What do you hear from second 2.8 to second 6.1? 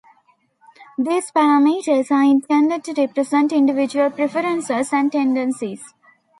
to represent individual preferences and tendencies.